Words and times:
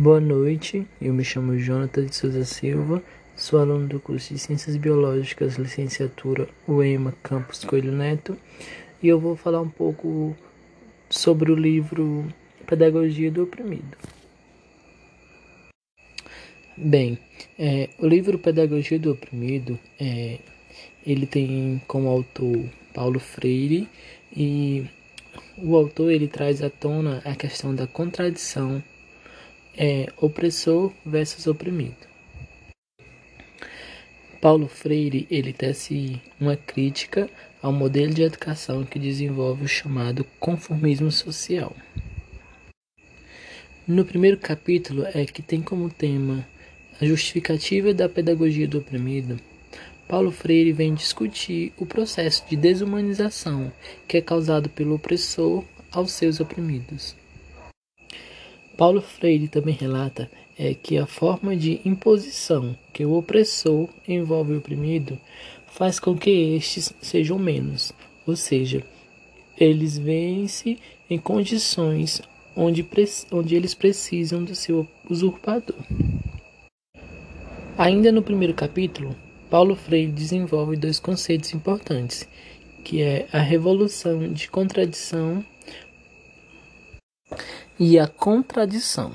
Boa 0.00 0.20
noite, 0.20 0.86
eu 1.02 1.12
me 1.12 1.24
chamo 1.24 1.58
Jonathan 1.58 2.06
de 2.06 2.14
Souza 2.14 2.44
Silva, 2.44 3.02
sou 3.34 3.58
aluno 3.58 3.88
do 3.88 3.98
curso 3.98 4.32
de 4.32 4.38
Ciências 4.38 4.76
Biológicas, 4.76 5.56
licenciatura 5.56 6.48
UEMA 6.68 7.16
Campus 7.20 7.64
Coelho 7.64 7.90
Neto, 7.90 8.38
e 9.02 9.08
eu 9.08 9.18
vou 9.18 9.34
falar 9.34 9.60
um 9.60 9.68
pouco 9.68 10.36
sobre 11.10 11.50
o 11.50 11.56
livro 11.56 12.32
Pedagogia 12.64 13.28
do 13.28 13.42
Oprimido. 13.42 13.98
Bem, 16.76 17.18
é, 17.58 17.90
o 17.98 18.06
livro 18.06 18.38
Pedagogia 18.38 19.00
do 19.00 19.10
Oprimido, 19.10 19.76
é, 19.98 20.38
ele 21.04 21.26
tem 21.26 21.82
como 21.88 22.06
autor 22.06 22.70
Paulo 22.94 23.18
Freire 23.18 23.88
e 24.30 24.88
o 25.56 25.74
autor 25.74 26.12
ele 26.12 26.28
traz 26.28 26.62
à 26.62 26.70
tona 26.70 27.20
a 27.24 27.34
questão 27.34 27.74
da 27.74 27.88
contradição 27.88 28.80
é 29.80 30.12
opressor 30.16 30.92
versus 31.06 31.46
oprimido. 31.46 32.08
Paulo 34.40 34.66
Freire 34.66 35.26
ele 35.30 35.52
tece 35.52 36.20
uma 36.40 36.56
crítica 36.56 37.30
ao 37.62 37.72
modelo 37.72 38.12
de 38.12 38.22
educação 38.22 38.84
que 38.84 38.98
desenvolve 38.98 39.64
o 39.64 39.68
chamado 39.68 40.26
conformismo 40.40 41.12
social. 41.12 41.74
No 43.86 44.04
primeiro 44.04 44.36
capítulo 44.36 45.04
é 45.14 45.24
que 45.24 45.42
tem 45.42 45.62
como 45.62 45.88
tema 45.88 46.46
a 47.00 47.04
justificativa 47.06 47.94
da 47.94 48.08
pedagogia 48.08 48.66
do 48.66 48.78
oprimido. 48.78 49.40
Paulo 50.08 50.32
Freire 50.32 50.72
vem 50.72 50.94
discutir 50.94 51.72
o 51.76 51.86
processo 51.86 52.44
de 52.48 52.56
desumanização 52.56 53.72
que 54.08 54.16
é 54.16 54.20
causado 54.20 54.68
pelo 54.68 54.96
opressor 54.96 55.64
aos 55.92 56.12
seus 56.12 56.40
oprimidos. 56.40 57.14
Paulo 58.78 59.02
Freire 59.02 59.48
também 59.48 59.74
relata 59.74 60.30
é, 60.56 60.72
que 60.72 60.96
a 60.96 61.04
forma 61.04 61.56
de 61.56 61.80
imposição 61.84 62.78
que 62.92 63.04
o 63.04 63.14
opressor 63.14 63.88
envolve 64.06 64.52
o 64.52 64.58
oprimido 64.58 65.18
faz 65.66 65.98
com 65.98 66.16
que 66.16 66.30
estes 66.54 66.94
sejam 67.02 67.40
menos, 67.40 67.92
ou 68.24 68.36
seja, 68.36 68.84
eles 69.58 69.98
veem-se 69.98 70.78
em 71.10 71.18
condições 71.18 72.22
onde, 72.54 72.86
onde 73.32 73.56
eles 73.56 73.74
precisam 73.74 74.44
do 74.44 74.54
seu 74.54 74.86
usurpador. 75.10 75.76
Ainda 77.76 78.12
no 78.12 78.22
primeiro 78.22 78.54
capítulo, 78.54 79.16
Paulo 79.50 79.74
Freire 79.74 80.12
desenvolve 80.12 80.76
dois 80.76 81.00
conceitos 81.00 81.52
importantes, 81.52 82.28
que 82.84 83.02
é 83.02 83.26
a 83.32 83.40
revolução 83.40 84.32
de 84.32 84.48
contradição 84.48 85.44
e 87.78 87.98
a 87.98 88.08
contradição. 88.08 89.12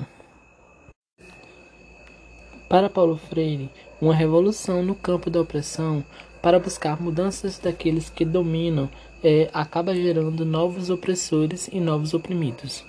Para 2.68 2.88
Paulo 2.88 3.16
Freire, 3.16 3.70
uma 4.00 4.14
revolução 4.14 4.82
no 4.82 4.94
campo 4.94 5.28
da 5.28 5.40
opressão 5.40 6.02
para 6.40 6.58
buscar 6.58 7.00
mudanças 7.00 7.58
daqueles 7.58 8.08
que 8.08 8.24
dominam 8.24 8.88
é, 9.22 9.50
acaba 9.52 9.94
gerando 9.94 10.44
novos 10.44 10.88
opressores 10.88 11.68
e 11.72 11.78
novos 11.78 12.14
oprimidos. 12.14 12.84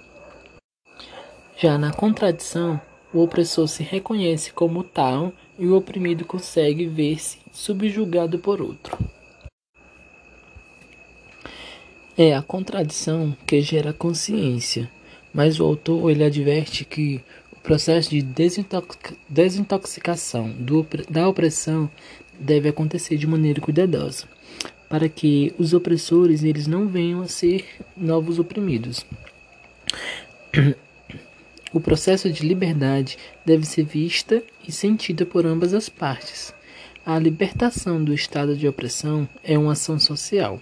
Já 1.58 1.78
na 1.78 1.92
contradição, 1.92 2.80
o 3.14 3.22
opressor 3.22 3.68
se 3.68 3.84
reconhece 3.84 4.52
como 4.54 4.84
tal 4.84 5.34
e 5.60 5.68
o 5.68 5.76
oprimido 5.76 6.26
consegue 6.26 6.86
ver-se 6.86 7.38
subjugado 7.52 8.40
por 8.40 8.62
outro. 8.62 8.98
É 12.18 12.34
a 12.34 12.42
contradição 12.42 13.36
que 13.46 13.62
gera 13.62 13.92
consciência, 13.92 14.90
mas 15.36 15.60
o 15.60 15.66
autor 15.66 16.10
ele 16.10 16.24
adverte 16.24 16.86
que 16.86 17.22
o 17.52 17.60
processo 17.60 18.10
de 18.10 18.22
desintoxicação 19.28 20.50
do, 20.52 20.88
da 21.10 21.28
opressão 21.28 21.92
deve 22.40 22.70
acontecer 22.70 23.18
de 23.18 23.28
maneira 23.28 23.60
cuidadosa, 23.60 24.30
para 24.88 25.10
que 25.10 25.54
os 25.58 25.74
opressores 25.74 26.42
eles 26.42 26.68
não 26.68 26.88
venham 26.88 27.22
a 27.22 27.28
ser 27.28 27.66
novos 27.98 28.40
oprimidos. 28.40 29.06
O 31.74 31.82
processo 31.82 32.32
de 32.32 32.48
liberdade 32.48 33.18
deve 33.46 33.66
ser 33.66 33.84
vista 33.84 34.42
e 34.66 34.72
sentida 34.72 35.26
por 35.26 35.46
ambas 35.46 35.74
as 35.74 35.90
partes. 35.90 36.56
A 37.06 37.20
libertação 37.20 38.02
do 38.02 38.14
estado 38.14 38.56
de 38.56 38.70
opressão 38.70 39.28
é 39.44 39.58
uma 39.58 39.74
ação 39.74 40.00
social, 40.00 40.62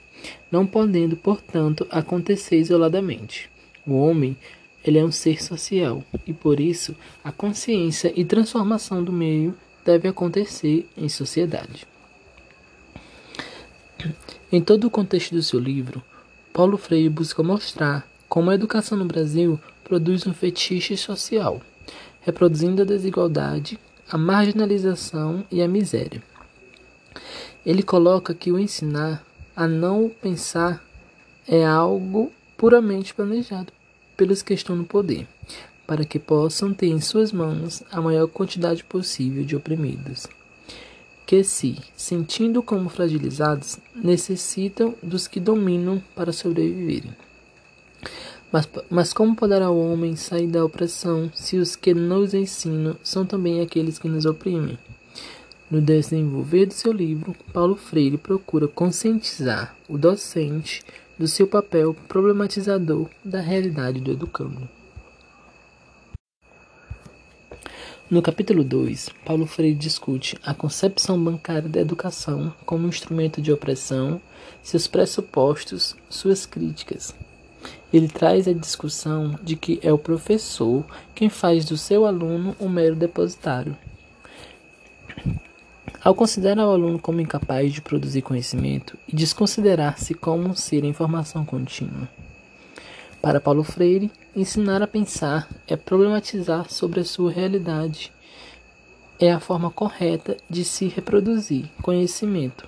não 0.52 0.66
podendo, 0.66 1.16
portanto, 1.16 1.86
acontecer 1.92 2.58
isoladamente. 2.58 3.52
O 3.86 3.94
homem 3.94 4.36
ele 4.84 5.00
é 5.00 5.04
um 5.04 5.12
ser 5.12 5.42
social 5.42 6.04
e 6.28 6.34
por 6.34 6.60
isso 6.60 6.96
a 7.24 7.32
consciência 7.32 8.12
e 8.16 8.26
transformação 8.26 9.04
do 9.04 9.14
meio 9.14 9.56
deve 9.86 10.08
acontecer 10.08 10.90
em 10.98 11.08
sociedade. 11.08 11.88
Em 14.52 14.62
todo 14.62 14.86
o 14.86 14.92
contexto 14.92 15.34
do 15.34 15.42
seu 15.42 15.60
livro, 15.60 16.04
Paulo 16.52 16.78
Freire 16.78 17.10
busca 17.10 17.42
mostrar 17.42 18.08
como 18.28 18.50
a 18.50 18.56
educação 18.56 18.98
no 18.98 19.06
Brasil 19.06 19.60
produz 19.84 20.28
um 20.28 20.34
fetiche 20.34 20.98
social, 20.98 21.62
reproduzindo 22.22 22.82
a 22.82 22.86
desigualdade, 22.86 23.80
a 24.10 24.18
marginalização 24.18 25.46
e 25.50 25.62
a 25.62 25.68
miséria. 25.68 26.22
Ele 27.66 27.82
coloca 27.82 28.34
que 28.34 28.52
o 28.52 28.60
ensinar 28.60 29.26
a 29.56 29.68
não 29.68 30.10
pensar 30.10 30.84
é 31.48 31.66
algo 31.66 32.32
puramente 32.58 33.14
planejado 33.14 33.72
pelos 34.24 34.42
que 34.42 34.54
estão 34.54 34.74
no 34.74 34.86
poder, 34.86 35.28
para 35.86 36.06
que 36.06 36.18
possam 36.18 36.74
ter 36.74 36.88
em 36.88 37.02
suas 37.02 37.34
mãos 37.34 37.84
a 37.92 38.00
maior 38.00 38.26
quantidade 38.26 38.82
possível 38.82 39.44
de 39.44 39.54
oprimidos, 39.54 40.28
que 41.26 41.44
se, 41.44 41.78
sentindo 41.94 42.64
como 42.64 42.88
fragilizados, 42.88 43.80
necessitam 43.94 44.96
dos 45.04 45.28
que 45.28 45.42
dominam 45.42 46.02
para 46.16 46.32
sobreviverem. 46.32 47.14
Mas, 48.50 48.70
mas 48.90 49.12
como 49.12 49.36
poderá 49.36 49.70
o 49.70 49.92
homem 49.92 50.16
sair 50.16 50.48
da 50.48 50.64
opressão 50.64 51.30
se 51.36 51.58
os 51.58 51.76
que 51.76 51.94
nos 51.94 52.34
ensinam 52.34 52.96
são 53.04 53.26
também 53.26 53.60
aqueles 53.60 54.00
que 54.00 54.08
nos 54.08 54.26
oprimem? 54.26 54.80
No 55.70 55.82
desenvolver 55.82 56.68
do 56.68 56.74
seu 56.74 56.94
livro, 56.94 57.36
Paulo 57.52 57.76
Freire 57.76 58.18
procura 58.18 58.70
conscientizar 58.70 59.76
o 59.90 59.98
docente 59.98 60.82
do 61.18 61.28
seu 61.28 61.48
papel 61.48 61.94
problematizador 62.08 63.10
da 63.24 63.40
realidade 63.40 64.00
do 64.00 64.12
educando. 64.12 64.68
No 68.10 68.22
capítulo 68.22 68.64
2, 68.64 69.10
Paulo 69.26 69.46
Freire 69.46 69.76
discute 69.76 70.38
a 70.44 70.54
concepção 70.54 71.22
bancária 71.24 71.70
da 71.70 71.80
educação 71.82 72.54
como 72.66 72.88
instrumento 72.88 73.42
de 73.42 73.52
opressão, 73.52 74.22
seus 74.62 74.88
pressupostos, 74.88 75.96
suas 76.10 76.46
críticas. 76.46 77.16
Ele 77.92 78.08
traz 78.08 78.48
a 78.48 78.54
discussão 78.54 79.40
de 79.42 79.56
que 79.56 79.80
é 79.82 79.92
o 79.92 79.98
professor 79.98 80.86
quem 81.16 81.30
faz 81.30 81.66
do 81.66 81.78
seu 81.78 82.06
aluno 82.06 82.56
um 82.60 82.68
mero 82.70 82.96
depositário 82.96 83.78
ao 86.04 86.14
considerar 86.14 86.68
o 86.68 86.72
aluno 86.72 87.00
como 87.00 87.22
incapaz 87.22 87.72
de 87.72 87.82
produzir 87.82 88.22
conhecimento 88.22 88.98
e 89.08 89.16
desconsiderar-se 89.16 90.14
como 90.14 90.50
um 90.50 90.56
ser 90.56 90.84
em 90.84 90.92
formação 90.92 91.46
contínua. 91.46 92.10
Para 93.22 93.40
Paulo 93.40 93.64
Freire, 93.64 94.12
ensinar 94.36 94.82
a 94.82 94.88
pensar 94.88 95.48
é 95.66 95.78
problematizar 95.78 96.70
sobre 96.70 97.00
a 97.00 97.06
sua 97.06 97.32
realidade. 97.32 98.12
É 99.18 99.32
a 99.32 99.40
forma 99.40 99.72
correta 99.72 100.36
de 100.50 100.66
se 100.66 100.90
reproduzir 100.90 101.70
conhecimento, 101.82 102.68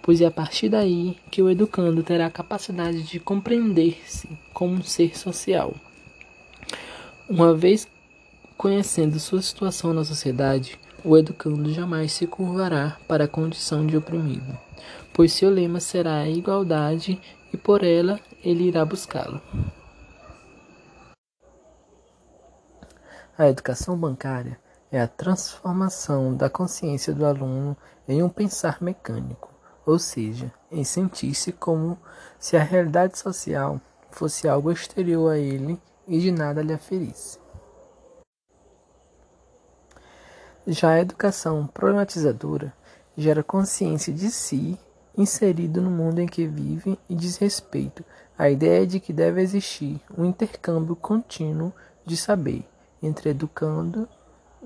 pois 0.00 0.20
é 0.20 0.26
a 0.26 0.30
partir 0.30 0.68
daí 0.68 1.16
que 1.32 1.42
o 1.42 1.50
educando 1.50 2.04
terá 2.04 2.26
a 2.26 2.30
capacidade 2.30 3.02
de 3.02 3.18
compreender-se 3.18 4.28
como 4.52 4.74
um 4.74 4.82
ser 4.84 5.18
social. 5.18 5.74
Uma 7.28 7.52
vez 7.52 7.88
conhecendo 8.56 9.18
sua 9.18 9.42
situação 9.42 9.92
na 9.92 10.04
sociedade, 10.04 10.78
o 11.08 11.16
educando 11.16 11.72
jamais 11.72 12.12
se 12.12 12.26
curvará 12.26 12.98
para 13.08 13.24
a 13.24 13.28
condição 13.28 13.86
de 13.86 13.96
oprimido, 13.96 14.58
pois 15.14 15.32
seu 15.32 15.48
lema 15.48 15.80
será 15.80 16.18
a 16.18 16.28
igualdade 16.28 17.18
e 17.50 17.56
por 17.56 17.82
ela 17.82 18.20
ele 18.44 18.64
irá 18.64 18.84
buscá-lo. 18.84 19.40
A 23.38 23.48
educação 23.48 23.96
bancária 23.96 24.60
é 24.92 25.00
a 25.00 25.08
transformação 25.08 26.36
da 26.36 26.50
consciência 26.50 27.14
do 27.14 27.24
aluno 27.24 27.74
em 28.06 28.22
um 28.22 28.28
pensar 28.28 28.82
mecânico, 28.82 29.48
ou 29.86 29.98
seja, 29.98 30.52
em 30.70 30.84
sentir-se 30.84 31.52
como 31.52 31.98
se 32.38 32.54
a 32.54 32.62
realidade 32.62 33.18
social 33.18 33.80
fosse 34.10 34.46
algo 34.46 34.70
exterior 34.70 35.32
a 35.32 35.38
ele 35.38 35.80
e 36.06 36.20
de 36.20 36.30
nada 36.30 36.60
lhe 36.60 36.74
aferisse. 36.74 37.38
Já 40.70 40.90
a 40.90 41.00
educação 41.00 41.66
problematizadora 41.66 42.74
gera 43.16 43.42
consciência 43.42 44.12
de 44.12 44.30
si 44.30 44.78
inserido 45.16 45.80
no 45.80 45.90
mundo 45.90 46.18
em 46.18 46.26
que 46.26 46.46
vive 46.46 46.98
e 47.08 47.14
diz 47.14 47.38
respeito 47.38 48.04
à 48.36 48.50
ideia 48.50 48.86
de 48.86 49.00
que 49.00 49.10
deve 49.10 49.40
existir 49.40 49.98
um 50.14 50.26
intercâmbio 50.26 50.94
contínuo 50.94 51.72
de 52.04 52.18
saber 52.18 52.66
entre 53.02 53.30
educando 53.30 54.06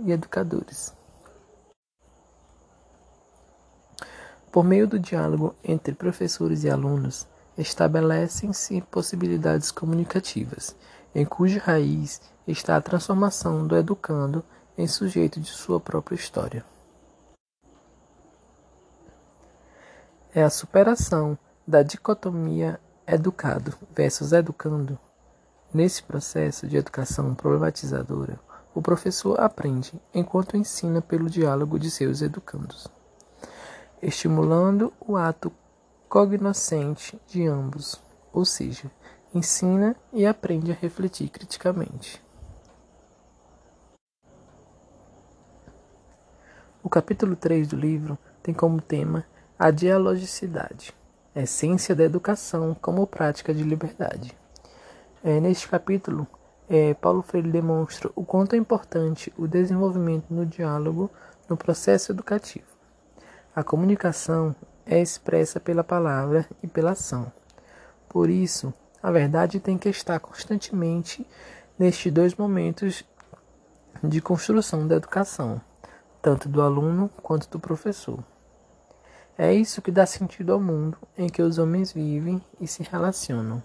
e 0.04 0.10
educadores. 0.10 0.92
Por 4.50 4.64
meio 4.64 4.88
do 4.88 4.98
diálogo 4.98 5.54
entre 5.62 5.94
professores 5.94 6.64
e 6.64 6.68
alunos, 6.68 7.28
estabelecem-se 7.56 8.80
possibilidades 8.90 9.70
comunicativas, 9.70 10.74
em 11.14 11.24
cuja 11.24 11.60
raiz 11.60 12.20
está 12.44 12.74
a 12.74 12.80
transformação 12.80 13.64
do 13.64 13.76
educando 13.76 14.44
em 14.76 14.86
sujeito 14.86 15.40
de 15.40 15.50
sua 15.50 15.78
própria 15.78 16.14
história. 16.14 16.64
É 20.34 20.42
a 20.42 20.50
superação 20.50 21.38
da 21.66 21.82
dicotomia 21.82 22.80
educado 23.06 23.74
versus 23.94 24.32
educando. 24.32 24.98
Nesse 25.72 26.02
processo 26.02 26.66
de 26.66 26.76
educação 26.76 27.34
problematizadora, 27.34 28.38
o 28.74 28.80
professor 28.80 29.38
aprende 29.40 29.92
enquanto 30.14 30.56
ensina 30.56 31.00
pelo 31.02 31.28
diálogo 31.28 31.78
de 31.78 31.90
seus 31.90 32.22
educandos, 32.22 32.88
estimulando 34.00 34.92
o 35.00 35.16
ato 35.16 35.52
cognoscente 36.08 37.20
de 37.26 37.46
ambos, 37.46 38.02
ou 38.32 38.44
seja, 38.44 38.90
ensina 39.34 39.96
e 40.12 40.26
aprende 40.26 40.72
a 40.72 40.74
refletir 40.74 41.28
criticamente. 41.28 42.22
O 46.84 46.90
capítulo 46.90 47.36
3 47.36 47.68
do 47.68 47.76
livro 47.76 48.18
tem 48.42 48.52
como 48.52 48.80
tema 48.80 49.24
a 49.56 49.70
dialogicidade, 49.70 50.92
essência 51.32 51.94
da 51.94 52.02
educação 52.02 52.76
como 52.82 53.06
prática 53.06 53.54
de 53.54 53.62
liberdade. 53.62 54.36
É, 55.22 55.38
neste 55.38 55.68
capítulo, 55.68 56.26
é, 56.68 56.92
Paulo 56.94 57.22
Freire 57.22 57.52
demonstra 57.52 58.10
o 58.16 58.24
quanto 58.24 58.56
é 58.56 58.58
importante 58.58 59.32
o 59.38 59.46
desenvolvimento 59.46 60.24
no 60.34 60.44
diálogo 60.44 61.08
no 61.48 61.56
processo 61.56 62.10
educativo. 62.10 62.66
A 63.54 63.62
comunicação 63.62 64.52
é 64.84 65.00
expressa 65.00 65.60
pela 65.60 65.84
palavra 65.84 66.48
e 66.64 66.66
pela 66.66 66.90
ação. 66.90 67.30
Por 68.08 68.28
isso, 68.28 68.74
a 69.00 69.12
verdade 69.12 69.60
tem 69.60 69.78
que 69.78 69.88
estar 69.88 70.18
constantemente 70.18 71.24
nestes 71.78 72.12
dois 72.12 72.34
momentos 72.34 73.04
de 74.02 74.20
construção 74.20 74.88
da 74.88 74.96
educação, 74.96 75.60
tanto 76.22 76.48
do 76.48 76.62
aluno 76.62 77.10
quanto 77.20 77.50
do 77.50 77.58
professor. 77.58 78.22
É 79.36 79.52
isso 79.52 79.82
que 79.82 79.90
dá 79.90 80.06
sentido 80.06 80.52
ao 80.52 80.60
mundo 80.60 80.96
em 81.18 81.28
que 81.28 81.42
os 81.42 81.58
homens 81.58 81.92
vivem 81.92 82.40
e 82.60 82.66
se 82.66 82.84
relacionam. 82.84 83.60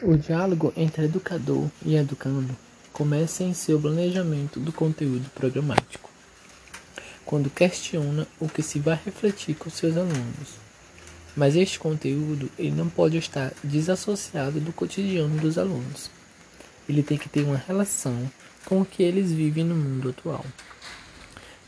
O 0.00 0.16
diálogo 0.16 0.72
entre 0.76 1.06
educador 1.06 1.68
e 1.84 1.96
educando 1.96 2.54
começa 2.92 3.42
em 3.42 3.52
seu 3.52 3.80
planejamento 3.80 4.60
do 4.60 4.72
conteúdo 4.72 5.28
programático 5.30 6.08
quando 7.28 7.50
questiona 7.50 8.26
o 8.40 8.48
que 8.48 8.62
se 8.62 8.78
vai 8.78 8.98
refletir 9.04 9.54
com 9.54 9.68
seus 9.68 9.98
alunos. 9.98 10.54
Mas 11.36 11.56
este 11.56 11.78
conteúdo 11.78 12.50
ele 12.58 12.70
não 12.70 12.88
pode 12.88 13.18
estar 13.18 13.52
desassociado 13.62 14.58
do 14.60 14.72
cotidiano 14.72 15.38
dos 15.38 15.58
alunos. 15.58 16.10
Ele 16.88 17.02
tem 17.02 17.18
que 17.18 17.28
ter 17.28 17.42
uma 17.42 17.56
relação 17.56 18.30
com 18.64 18.80
o 18.80 18.84
que 18.84 19.02
eles 19.02 19.32
vivem 19.32 19.64
no 19.64 19.74
mundo 19.74 20.10
atual. 20.10 20.44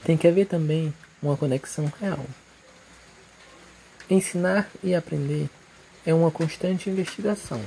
Tem 0.05 0.17
que 0.17 0.27
haver 0.27 0.47
também 0.47 0.93
uma 1.23 1.37
conexão 1.37 1.93
real. 2.01 2.25
Ensinar 4.09 4.69
e 4.83 4.95
aprender 4.95 5.49
é 6.05 6.15
uma 6.15 6.31
constante 6.31 6.89
investigação. 6.89 7.61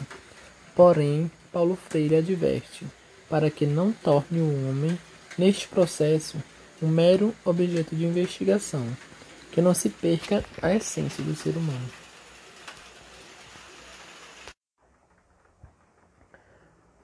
Porém, 0.76 1.32
Paulo 1.52 1.78
Freire 1.88 2.16
adverte 2.16 2.86
para 3.30 3.50
que 3.50 3.66
não 3.66 3.92
torne 3.92 4.40
o 4.40 4.70
homem, 4.70 4.98
neste 5.38 5.68
processo, 5.68 6.38
um 6.82 6.88
mero 6.88 7.34
objeto 7.44 7.96
de 7.96 8.06
investigação, 8.06 8.86
que 9.52 9.62
não 9.62 9.74
se 9.74 9.90
perca 9.90 10.44
a 10.62 10.76
essência 10.76 11.24
do 11.24 11.36
ser 11.36 11.58
humano. 11.58 12.03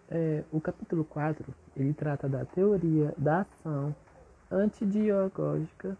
É, 0.09 0.43
o 0.51 0.59
capítulo 0.59 1.05
4 1.05 1.53
ele 1.77 1.93
trata 1.93 2.27
da 2.27 2.43
teoria 2.43 3.13
da 3.17 3.41
ação 3.41 3.95
antidialógica, 4.51 5.97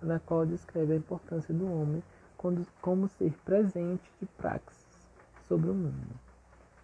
na 0.00 0.20
qual 0.20 0.46
descreve 0.46 0.92
a 0.92 0.96
importância 0.96 1.52
do 1.52 1.70
homem 1.70 2.02
como 2.80 3.08
ser 3.08 3.32
presente 3.44 4.12
de 4.20 4.26
praxis 4.26 5.10
sobre 5.48 5.70
o 5.70 5.74
mundo. 5.74 6.14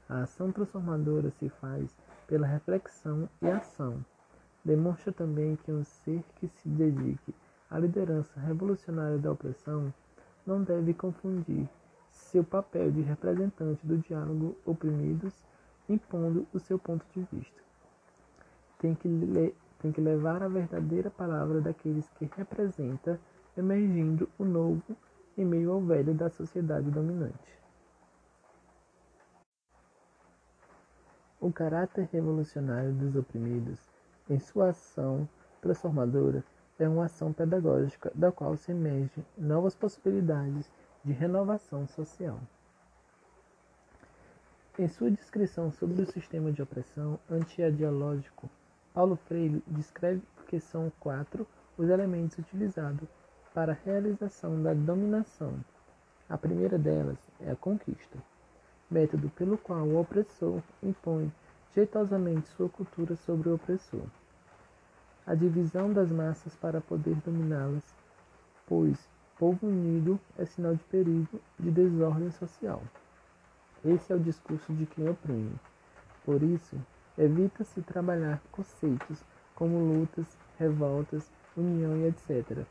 A 0.08 0.22
ação 0.22 0.50
transformadora 0.50 1.30
se 1.38 1.48
faz 1.48 1.96
pela 2.26 2.46
reflexão 2.46 3.28
e 3.40 3.48
ação, 3.48 4.04
Demonstra 4.64 5.12
também 5.12 5.56
que 5.56 5.70
um 5.70 5.84
ser 5.84 6.24
que 6.36 6.48
se 6.48 6.68
dedique 6.70 7.34
à 7.70 7.78
liderança 7.78 8.40
revolucionária 8.40 9.18
da 9.18 9.30
opressão 9.30 9.92
não 10.46 10.62
deve 10.62 10.94
confundir 10.94 11.68
seu 12.10 12.42
papel 12.42 12.90
de 12.90 13.02
representante 13.02 13.86
do 13.86 13.98
diálogo 13.98 14.56
oprimidos, 14.64 15.34
impondo 15.88 16.46
o 16.52 16.58
seu 16.58 16.78
ponto 16.78 17.04
de 17.12 17.26
vista. 17.32 17.62
Tem 18.78 18.94
que, 18.94 19.54
tem 19.80 19.92
que 19.92 20.00
levar 20.00 20.42
a 20.42 20.48
verdadeira 20.48 21.10
palavra 21.10 21.60
daqueles 21.60 22.08
que 22.10 22.30
representa, 22.36 23.20
emergindo 23.56 24.28
o 24.38 24.44
novo 24.44 24.96
em 25.36 25.44
meio 25.44 25.72
ao 25.72 25.80
velho 25.80 26.14
da 26.14 26.28
sociedade 26.30 26.90
dominante. 26.90 27.58
O 31.40 31.52
caráter 31.52 32.08
revolucionário 32.12 32.92
dos 32.92 33.16
oprimidos 33.16 33.78
em 34.28 34.38
sua 34.38 34.70
ação 34.70 35.28
transformadora, 35.60 36.44
é 36.78 36.88
uma 36.88 37.06
ação 37.06 37.32
pedagógica 37.32 38.10
da 38.14 38.32
qual 38.32 38.56
se 38.56 38.72
emergem 38.72 39.24
novas 39.36 39.74
possibilidades 39.74 40.70
de 41.04 41.12
renovação 41.12 41.86
social. 41.86 42.40
Em 44.76 44.88
sua 44.88 45.08
descrição 45.08 45.70
sobre 45.70 46.02
o 46.02 46.06
sistema 46.06 46.50
de 46.50 46.60
opressão 46.60 47.16
antiadialógico, 47.30 48.50
Paulo 48.92 49.14
Freire 49.14 49.62
descreve 49.68 50.20
que 50.48 50.58
são 50.58 50.90
quatro 50.98 51.46
os 51.78 51.88
elementos 51.88 52.38
utilizados 52.38 53.08
para 53.54 53.70
a 53.70 53.78
realização 53.84 54.60
da 54.60 54.74
dominação. 54.74 55.54
A 56.28 56.36
primeira 56.36 56.76
delas 56.76 57.16
é 57.38 57.52
a 57.52 57.54
conquista, 57.54 58.18
método 58.90 59.30
pelo 59.30 59.56
qual 59.56 59.86
o 59.86 60.00
opressor 60.00 60.60
impõe 60.82 61.32
jeitosamente 61.72 62.48
sua 62.48 62.68
cultura 62.68 63.14
sobre 63.14 63.50
o 63.50 63.54
opressor. 63.54 64.08
A 65.24 65.36
divisão 65.36 65.92
das 65.92 66.10
massas 66.10 66.56
para 66.56 66.80
poder 66.80 67.14
dominá-las, 67.24 67.94
pois 68.66 68.98
povo 69.38 69.68
unido 69.68 70.18
é 70.36 70.44
sinal 70.44 70.74
de 70.74 70.82
perigo, 70.82 71.40
de 71.60 71.70
desordem 71.70 72.32
social. 72.32 72.82
Esse 73.84 74.12
é 74.12 74.16
o 74.16 74.20
discurso 74.20 74.72
de 74.72 74.86
quem 74.86 75.08
oprime. 75.08 75.54
Por 76.24 76.42
isso, 76.42 76.76
evita-se 77.18 77.82
trabalhar 77.82 78.40
conceitos 78.50 79.22
como 79.54 79.78
lutas, 79.78 80.26
revoltas, 80.58 81.30
união 81.54 81.96
e 81.98 82.06
etc. 82.06 82.64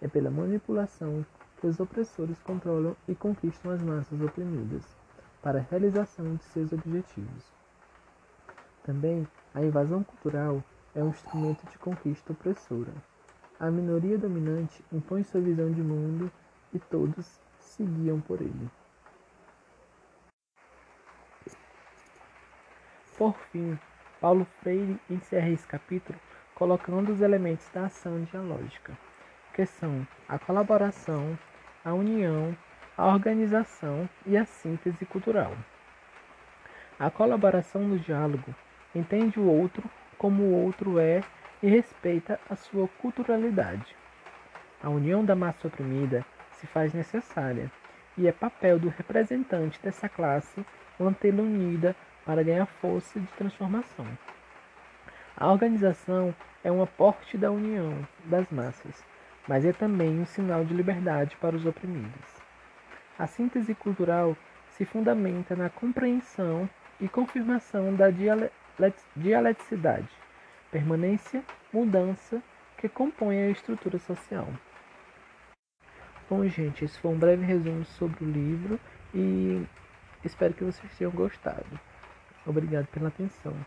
É 0.00 0.06
pela 0.06 0.30
manipulação 0.30 1.26
que 1.60 1.66
os 1.66 1.80
opressores 1.80 2.38
controlam 2.40 2.96
e 3.08 3.14
conquistam 3.14 3.72
as 3.72 3.82
massas 3.82 4.20
oprimidas 4.20 4.84
para 5.42 5.58
a 5.58 5.62
realização 5.62 6.36
de 6.36 6.44
seus 6.44 6.72
objetivos. 6.72 7.52
Também 8.84 9.26
a 9.54 9.62
invasão 9.62 10.04
cultural 10.04 10.62
é 10.94 11.02
um 11.02 11.08
instrumento 11.08 11.68
de 11.68 11.78
conquista 11.78 12.32
opressora. 12.32 12.92
A 13.58 13.70
minoria 13.70 14.18
dominante 14.18 14.84
impõe 14.92 15.24
sua 15.24 15.40
visão 15.40 15.70
de 15.70 15.82
mundo 15.82 16.30
e 16.72 16.78
todos 16.78 17.40
se 17.58 17.84
guiam 17.84 18.20
por 18.20 18.40
ele. 18.40 18.70
Por 23.16 23.36
fim, 23.50 23.78
Paulo 24.20 24.46
Freire 24.60 24.98
encerra 25.10 25.50
esse 25.50 25.66
capítulo 25.66 26.18
colocando 26.54 27.12
os 27.12 27.20
elementos 27.20 27.68
da 27.70 27.86
ação 27.86 28.22
dialógica, 28.24 28.96
que 29.52 29.66
são 29.66 30.06
a 30.28 30.38
colaboração, 30.38 31.38
a 31.84 31.92
união, 31.92 32.56
a 32.96 33.06
organização 33.06 34.08
e 34.24 34.36
a 34.36 34.44
síntese 34.44 35.04
cultural. 35.04 35.52
A 36.98 37.10
colaboração 37.10 37.82
no 37.82 37.98
diálogo 37.98 38.54
entende 38.94 39.40
o 39.40 39.46
outro 39.46 39.82
como 40.16 40.44
o 40.44 40.64
outro 40.64 40.98
é 40.98 41.22
e 41.62 41.68
respeita 41.68 42.38
a 42.48 42.56
sua 42.56 42.88
culturalidade. 43.00 43.96
A 44.82 44.88
união 44.88 45.24
da 45.24 45.34
massa 45.34 45.68
oprimida 45.68 46.24
se 46.52 46.66
faz 46.66 46.94
necessária 46.94 47.70
e 48.16 48.26
é 48.26 48.32
papel 48.32 48.78
do 48.78 48.88
representante 48.88 49.80
dessa 49.82 50.08
classe 50.08 50.64
mantê-la 50.98 51.42
unida 51.42 51.96
para 52.24 52.42
ganhar 52.42 52.66
força 52.66 53.18
de 53.18 53.26
transformação. 53.28 54.06
A 55.36 55.50
organização 55.50 56.34
é 56.62 56.70
um 56.70 56.82
aporte 56.82 57.36
da 57.36 57.50
união 57.50 58.06
das 58.24 58.48
massas, 58.50 59.04
mas 59.48 59.64
é 59.64 59.72
também 59.72 60.20
um 60.20 60.26
sinal 60.26 60.64
de 60.64 60.74
liberdade 60.74 61.36
para 61.36 61.56
os 61.56 61.66
oprimidos. 61.66 62.42
A 63.18 63.26
síntese 63.26 63.74
cultural 63.74 64.36
se 64.70 64.84
fundamenta 64.84 65.56
na 65.56 65.68
compreensão 65.68 66.68
e 67.00 67.08
confirmação 67.08 67.94
da 67.94 68.08
dialeticidade, 69.16 70.08
permanência, 70.70 71.42
mudança 71.72 72.42
que 72.78 72.88
compõe 72.88 73.42
a 73.42 73.50
estrutura 73.50 73.98
social. 73.98 74.48
Bom, 76.28 76.46
gente, 76.46 76.84
esse 76.84 76.98
foi 76.98 77.10
um 77.10 77.18
breve 77.18 77.44
resumo 77.44 77.84
sobre 77.84 78.24
o 78.24 78.30
livro 78.30 78.80
e 79.14 79.66
espero 80.24 80.54
que 80.54 80.64
vocês 80.64 80.96
tenham 80.96 81.12
gostado. 81.12 81.78
Obrigado 82.44 82.86
pela 82.88 83.08
atenção. 83.08 83.66